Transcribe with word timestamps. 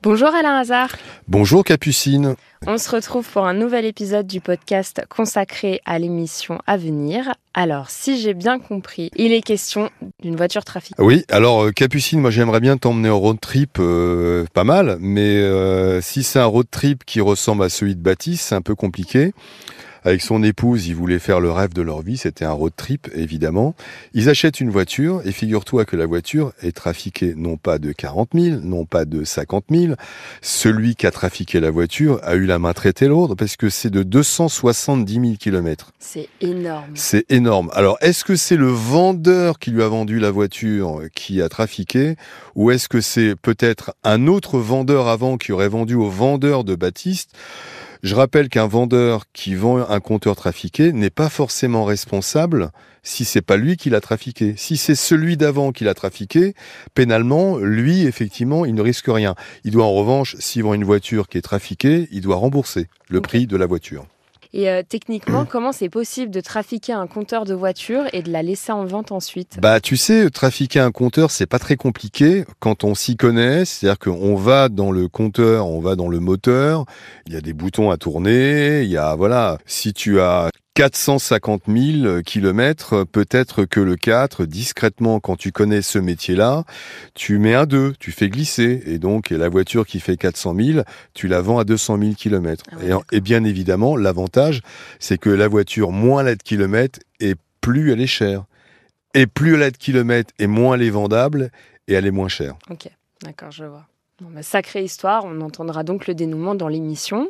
Bonjour 0.00 0.28
Alain 0.28 0.56
Hazard. 0.56 0.90
Bonjour 1.26 1.64
Capucine. 1.64 2.36
On 2.68 2.78
se 2.78 2.88
retrouve 2.88 3.28
pour 3.28 3.46
un 3.46 3.52
nouvel 3.52 3.84
épisode 3.84 4.28
du 4.28 4.40
podcast 4.40 5.02
consacré 5.08 5.80
à 5.86 5.98
l'émission 5.98 6.60
à 6.68 6.76
venir. 6.76 7.34
Alors, 7.52 7.90
si 7.90 8.20
j'ai 8.20 8.32
bien 8.32 8.60
compris, 8.60 9.10
il 9.16 9.32
est 9.32 9.40
question 9.40 9.90
d'une 10.22 10.36
voiture 10.36 10.64
trafiquée. 10.64 11.02
Oui, 11.02 11.24
alors 11.30 11.64
euh, 11.64 11.72
Capucine, 11.72 12.20
moi 12.20 12.30
j'aimerais 12.30 12.60
bien 12.60 12.76
t'emmener 12.76 13.10
en 13.10 13.18
road 13.18 13.40
trip, 13.40 13.78
euh, 13.80 14.44
pas 14.54 14.62
mal, 14.62 14.98
mais 15.00 15.36
euh, 15.38 16.00
si 16.00 16.22
c'est 16.22 16.38
un 16.38 16.46
road 16.46 16.66
trip 16.70 17.04
qui 17.04 17.20
ressemble 17.20 17.64
à 17.64 17.68
celui 17.68 17.96
de 17.96 18.00
Baptiste, 18.00 18.44
c'est 18.50 18.54
un 18.54 18.62
peu 18.62 18.76
compliqué. 18.76 19.32
Avec 20.04 20.22
son 20.22 20.42
épouse, 20.42 20.86
ils 20.86 20.94
voulaient 20.94 21.18
faire 21.18 21.40
le 21.40 21.50
rêve 21.50 21.72
de 21.72 21.82
leur 21.82 22.02
vie, 22.02 22.16
c'était 22.16 22.44
un 22.44 22.52
road 22.52 22.72
trip 22.76 23.08
évidemment. 23.14 23.74
Ils 24.14 24.28
achètent 24.28 24.60
une 24.60 24.70
voiture 24.70 25.22
et 25.24 25.32
figure-toi 25.32 25.84
que 25.84 25.96
la 25.96 26.06
voiture 26.06 26.52
est 26.62 26.74
trafiquée 26.74 27.34
non 27.36 27.56
pas 27.56 27.78
de 27.78 27.92
40 27.92 28.30
000, 28.34 28.60
non 28.62 28.84
pas 28.84 29.04
de 29.04 29.24
50 29.24 29.64
000. 29.70 29.94
Celui 30.40 30.94
qui 30.94 31.06
a 31.06 31.10
trafiqué 31.10 31.60
la 31.60 31.70
voiture 31.70 32.20
a 32.22 32.34
eu 32.36 32.46
la 32.46 32.58
main 32.58 32.72
traitée 32.72 33.08
lourde 33.08 33.36
parce 33.36 33.56
que 33.56 33.68
c'est 33.68 33.90
de 33.90 34.02
270 34.02 35.12
000 35.14 35.24
kilomètres. 35.38 35.92
C'est 35.98 36.28
énorme. 36.40 36.92
C'est 36.94 37.30
énorme. 37.30 37.70
Alors 37.74 37.98
est-ce 38.00 38.24
que 38.24 38.36
c'est 38.36 38.56
le 38.56 38.68
vendeur 38.68 39.58
qui 39.58 39.70
lui 39.70 39.82
a 39.82 39.88
vendu 39.88 40.18
la 40.18 40.30
voiture 40.30 41.02
qui 41.14 41.42
a 41.42 41.48
trafiqué 41.48 42.16
ou 42.54 42.70
est-ce 42.70 42.88
que 42.88 43.00
c'est 43.00 43.34
peut-être 43.36 43.94
un 44.04 44.26
autre 44.26 44.58
vendeur 44.58 45.08
avant 45.08 45.36
qui 45.36 45.52
aurait 45.52 45.68
vendu 45.68 45.94
au 45.94 46.08
vendeur 46.08 46.64
de 46.64 46.74
Baptiste? 46.74 47.30
Je 48.02 48.14
rappelle 48.14 48.48
qu'un 48.48 48.66
vendeur 48.66 49.24
qui 49.32 49.54
vend 49.54 49.78
un 49.78 50.00
compteur 50.00 50.36
trafiqué 50.36 50.92
n'est 50.92 51.10
pas 51.10 51.28
forcément 51.28 51.84
responsable 51.84 52.70
si 53.02 53.24
c'est 53.24 53.42
pas 53.42 53.56
lui 53.56 53.76
qui 53.76 53.90
l'a 53.90 54.00
trafiqué. 54.00 54.54
Si 54.56 54.76
c'est 54.76 54.94
celui 54.94 55.36
d'avant 55.36 55.72
qui 55.72 55.84
l'a 55.84 55.94
trafiqué, 55.94 56.54
pénalement, 56.94 57.58
lui, 57.58 58.06
effectivement, 58.06 58.64
il 58.64 58.74
ne 58.74 58.82
risque 58.82 59.08
rien. 59.08 59.34
Il 59.64 59.72
doit 59.72 59.86
en 59.86 59.92
revanche, 59.92 60.36
s'il 60.38 60.62
vend 60.62 60.74
une 60.74 60.84
voiture 60.84 61.28
qui 61.28 61.38
est 61.38 61.42
trafiquée, 61.42 62.08
il 62.12 62.20
doit 62.20 62.36
rembourser 62.36 62.88
le 63.08 63.20
prix 63.20 63.46
de 63.46 63.56
la 63.56 63.66
voiture. 63.66 64.06
Et 64.52 64.68
euh, 64.68 64.82
techniquement, 64.86 65.44
comment 65.50 65.72
c'est 65.72 65.88
possible 65.88 66.30
de 66.30 66.40
trafiquer 66.40 66.92
un 66.92 67.06
compteur 67.06 67.44
de 67.44 67.54
voiture 67.54 68.04
et 68.12 68.22
de 68.22 68.30
la 68.30 68.42
laisser 68.42 68.72
en 68.72 68.84
vente 68.84 69.12
ensuite? 69.12 69.58
Bah, 69.60 69.80
tu 69.80 69.96
sais, 69.96 70.28
trafiquer 70.30 70.80
un 70.80 70.90
compteur, 70.90 71.30
c'est 71.30 71.46
pas 71.46 71.58
très 71.58 71.76
compliqué 71.76 72.44
quand 72.60 72.84
on 72.84 72.94
s'y 72.94 73.16
connaît. 73.16 73.64
C'est-à-dire 73.64 73.98
qu'on 73.98 74.34
va 74.34 74.68
dans 74.68 74.90
le 74.90 75.08
compteur, 75.08 75.66
on 75.66 75.80
va 75.80 75.96
dans 75.96 76.08
le 76.08 76.20
moteur. 76.20 76.84
Il 77.26 77.34
y 77.34 77.36
a 77.36 77.40
des 77.40 77.52
boutons 77.52 77.90
à 77.90 77.96
tourner. 77.96 78.82
Il 78.82 78.90
y 78.90 78.96
a 78.96 79.14
voilà. 79.14 79.58
Si 79.66 79.92
tu 79.92 80.20
as 80.20 80.50
450 80.78 81.62
000 81.66 82.22
kilomètres, 82.22 83.02
peut-être 83.02 83.64
que 83.64 83.80
le 83.80 83.96
4, 83.96 84.44
discrètement, 84.44 85.18
quand 85.18 85.34
tu 85.34 85.50
connais 85.50 85.82
ce 85.82 85.98
métier-là, 85.98 86.62
tu 87.14 87.38
mets 87.38 87.56
un 87.56 87.66
2, 87.66 87.94
tu 87.98 88.12
fais 88.12 88.28
glisser. 88.28 88.84
Et 88.86 89.00
donc, 89.00 89.30
la 89.30 89.48
voiture 89.48 89.84
qui 89.84 89.98
fait 89.98 90.16
400 90.16 90.54
000, 90.54 90.80
tu 91.14 91.26
la 91.26 91.40
vends 91.40 91.58
à 91.58 91.64
200 91.64 91.98
000 91.98 92.12
kilomètres. 92.12 92.62
et, 93.10 93.20
bien 93.20 93.42
évidemment, 93.42 93.96
l'avantage, 93.96 94.62
c'est 95.00 95.18
que 95.18 95.30
la 95.30 95.48
voiture, 95.48 95.90
moins 95.90 96.20
elle 96.20 96.28
a 96.28 96.36
de 96.36 96.42
kilomètres, 96.44 97.00
et 97.18 97.34
plus 97.60 97.90
elle 97.90 98.00
est 98.00 98.06
chère. 98.06 98.44
Et 99.14 99.26
plus 99.26 99.56
elle 99.56 99.64
a 99.64 99.72
de 99.72 99.76
kilomètres, 99.76 100.32
et 100.38 100.46
moins 100.46 100.76
elle 100.76 100.82
est 100.82 100.90
vendable, 100.90 101.50
et 101.88 101.94
elle 101.94 102.06
est 102.06 102.12
moins 102.12 102.28
chère. 102.28 102.54
Ok, 102.70 102.88
d'accord, 103.24 103.50
je 103.50 103.64
vois. 103.64 103.88
Bah, 104.20 104.42
sacrée 104.42 104.82
histoire, 104.82 105.24
on 105.24 105.40
entendra 105.42 105.84
donc 105.84 106.08
le 106.08 106.14
dénouement 106.14 106.56
dans 106.56 106.66
l'émission. 106.66 107.28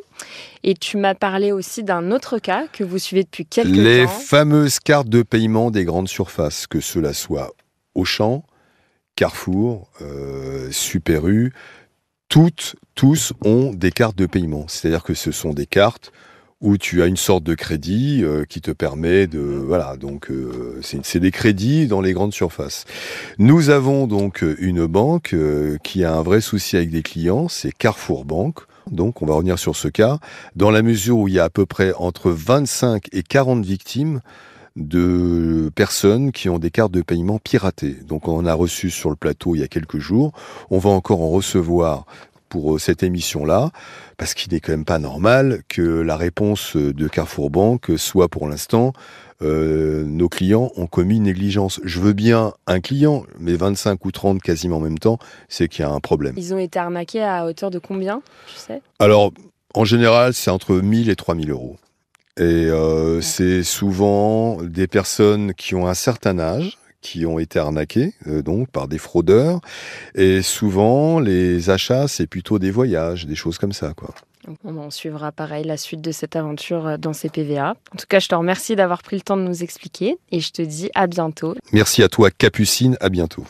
Et 0.63 0.73
tu 0.73 0.97
m'as 0.97 1.13
parlé 1.13 1.51
aussi 1.51 1.83
d'un 1.83 2.11
autre 2.11 2.39
cas 2.39 2.65
que 2.67 2.83
vous 2.83 2.97
suivez 2.97 3.23
depuis 3.23 3.45
quelques 3.45 3.75
temps. 3.75 3.81
Les 3.81 4.07
fameuses 4.07 4.79
cartes 4.79 5.07
de 5.07 5.21
paiement 5.21 5.69
des 5.69 5.85
grandes 5.85 6.07
surfaces, 6.07 6.65
que 6.65 6.79
cela 6.79 7.13
soit 7.13 7.51
Auchan, 7.93 8.43
Carrefour, 9.15 9.91
euh, 10.01 10.71
Super 10.71 11.27
U, 11.27 11.53
toutes, 12.27 12.75
tous 12.95 13.33
ont 13.45 13.71
des 13.71 13.91
cartes 13.91 14.17
de 14.17 14.25
paiement. 14.25 14.65
C'est-à-dire 14.67 15.03
que 15.03 15.13
ce 15.13 15.31
sont 15.31 15.53
des 15.53 15.67
cartes 15.67 16.11
où 16.61 16.77
tu 16.77 17.01
as 17.01 17.05
une 17.05 17.17
sorte 17.17 17.43
de 17.43 17.55
crédit 17.55 18.21
euh, 18.23 18.43
qui 18.43 18.59
te 18.61 18.71
permet 18.71 19.27
de 19.27 19.39
voilà 19.39 19.95
donc 19.95 20.29
euh, 20.29 20.79
c'est 20.81 21.19
des 21.19 21.31
crédits 21.31 21.87
dans 21.87 22.01
les 22.01 22.13
grandes 22.13 22.33
surfaces. 22.33 22.85
Nous 23.37 23.69
avons 23.69 24.07
donc 24.07 24.43
une 24.59 24.85
banque 24.85 25.33
euh, 25.33 25.77
qui 25.83 26.03
a 26.03 26.13
un 26.13 26.21
vrai 26.21 26.41
souci 26.41 26.75
avec 26.75 26.89
des 26.89 27.01
clients, 27.01 27.47
c'est 27.47 27.71
Carrefour 27.71 28.25
Banque. 28.25 28.59
Donc 28.91 29.21
on 29.21 29.25
va 29.25 29.35
revenir 29.35 29.59
sur 29.59 29.75
ce 29.75 29.87
cas 29.87 30.19
dans 30.55 30.71
la 30.71 30.81
mesure 30.81 31.17
où 31.19 31.27
il 31.27 31.35
y 31.35 31.39
a 31.39 31.45
à 31.45 31.49
peu 31.49 31.65
près 31.65 31.93
entre 31.93 32.31
25 32.31 33.05
et 33.13 33.23
40 33.23 33.63
victimes 33.63 34.21
de 34.75 35.71
personnes 35.75 36.31
qui 36.31 36.49
ont 36.49 36.59
des 36.59 36.71
cartes 36.71 36.91
de 36.91 37.01
paiement 37.01 37.39
piratées. 37.39 37.97
Donc 38.07 38.27
on 38.27 38.37
en 38.37 38.45
a 38.45 38.53
reçu 38.53 38.89
sur 38.89 39.09
le 39.09 39.15
plateau 39.15 39.55
il 39.55 39.61
y 39.61 39.63
a 39.63 39.67
quelques 39.67 39.99
jours. 39.99 40.33
On 40.71 40.79
va 40.79 40.89
encore 40.89 41.21
en 41.21 41.29
recevoir 41.29 42.05
pour 42.49 42.75
euh, 42.75 42.79
cette 42.79 43.03
émission-là, 43.03 43.71
parce 44.17 44.33
qu'il 44.33 44.51
n'est 44.53 44.59
quand 44.59 44.73
même 44.73 44.85
pas 44.85 44.99
normal 44.99 45.61
que 45.69 45.81
la 45.81 46.17
réponse 46.17 46.75
de 46.75 47.07
Carrefour 47.07 47.49
Banque 47.49 47.91
soit 47.97 48.27
pour 48.27 48.47
l'instant 48.47 48.93
euh, 49.41 50.03
nos 50.03 50.27
clients 50.27 50.71
ont 50.75 50.87
commis 50.87 51.17
une 51.17 51.23
négligence. 51.23 51.79
Je 51.83 51.99
veux 51.99 52.13
bien 52.13 52.53
un 52.67 52.81
client, 52.81 53.23
mais 53.39 53.55
25 53.55 54.03
ou 54.03 54.11
30 54.11 54.41
quasiment 54.41 54.77
en 54.77 54.81
même 54.81 54.99
temps, 54.99 55.17
c'est 55.47 55.67
qu'il 55.69 55.85
y 55.85 55.87
a 55.87 55.91
un 55.91 55.99
problème. 55.99 56.33
Ils 56.37 56.53
ont 56.53 56.57
été 56.57 56.77
arnaqués 56.77 57.23
à 57.23 57.45
hauteur 57.45 57.71
de 57.71 57.79
combien, 57.79 58.21
tu 58.47 58.55
sais? 58.55 58.81
Alors, 58.99 59.31
en 59.73 59.85
général, 59.85 60.33
c'est 60.33 60.51
entre 60.51 60.75
1000 60.75 61.09
et 61.09 61.15
3000 61.15 61.51
euros. 61.51 61.77
Et 62.37 62.41
euh, 62.41 63.21
c'est 63.21 63.63
souvent 63.63 64.61
des 64.61 64.87
personnes 64.87 65.53
qui 65.53 65.75
ont 65.75 65.87
un 65.87 65.93
certain 65.93 66.39
âge, 66.39 66.77
qui 67.01 67.25
ont 67.25 67.39
été 67.39 67.59
arnaqués 67.59 68.13
euh, 68.27 68.41
donc 68.41 68.69
par 68.69 68.87
des 68.87 68.97
fraudeurs 68.97 69.61
et 70.15 70.41
souvent 70.41 71.19
les 71.19 71.69
achats 71.69 72.07
c'est 72.07 72.27
plutôt 72.27 72.59
des 72.59 72.71
voyages, 72.71 73.25
des 73.25 73.35
choses 73.35 73.57
comme 73.57 73.73
ça 73.73 73.93
quoi. 73.95 74.13
On 74.63 74.89
suivra 74.89 75.31
pareil 75.31 75.65
la 75.65 75.77
suite 75.77 76.01
de 76.01 76.11
cette 76.11 76.35
aventure 76.35 76.87
euh, 76.87 76.97
dans 76.97 77.13
ces 77.13 77.29
PVA. 77.29 77.75
En 77.93 77.97
tout 77.97 78.05
cas, 78.07 78.19
je 78.19 78.27
te 78.27 78.35
remercie 78.35 78.75
d'avoir 78.75 79.03
pris 79.03 79.15
le 79.15 79.21
temps 79.21 79.37
de 79.37 79.43
nous 79.43 79.63
expliquer 79.63 80.17
et 80.31 80.39
je 80.39 80.51
te 80.51 80.61
dis 80.61 80.89
à 80.95 81.07
bientôt. 81.07 81.55
Merci 81.71 82.03
à 82.03 82.09
toi 82.09 82.31
Capucine, 82.31 82.97
à 82.99 83.09
bientôt. 83.09 83.43